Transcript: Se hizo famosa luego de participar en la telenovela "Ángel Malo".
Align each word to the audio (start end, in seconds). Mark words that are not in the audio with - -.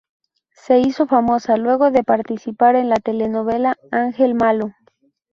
Se 0.55 0.79
hizo 0.79 1.05
famosa 1.05 1.57
luego 1.57 1.91
de 1.91 2.03
participar 2.03 2.75
en 2.75 2.89
la 2.89 2.95
telenovela 2.95 3.75
"Ángel 3.91 4.33
Malo". 4.33 4.73